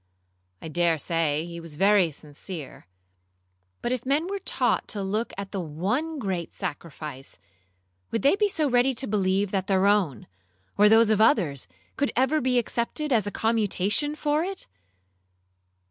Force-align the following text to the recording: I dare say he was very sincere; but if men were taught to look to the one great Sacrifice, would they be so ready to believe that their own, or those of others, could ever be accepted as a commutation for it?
I 0.63 0.67
dare 0.67 0.97
say 0.97 1.45
he 1.45 1.59
was 1.59 1.75
very 1.75 2.09
sincere; 2.09 2.87
but 3.83 3.91
if 3.91 4.03
men 4.03 4.25
were 4.27 4.39
taught 4.39 4.87
to 4.87 5.03
look 5.03 5.31
to 5.37 5.47
the 5.51 5.59
one 5.61 6.17
great 6.17 6.51
Sacrifice, 6.55 7.37
would 8.09 8.23
they 8.23 8.35
be 8.35 8.49
so 8.49 8.67
ready 8.67 8.95
to 8.95 9.05
believe 9.05 9.51
that 9.51 9.67
their 9.67 9.85
own, 9.85 10.25
or 10.75 10.89
those 10.89 11.11
of 11.11 11.21
others, 11.21 11.67
could 11.97 12.11
ever 12.15 12.41
be 12.41 12.57
accepted 12.57 13.13
as 13.13 13.27
a 13.27 13.31
commutation 13.31 14.15
for 14.15 14.43
it? 14.43 14.65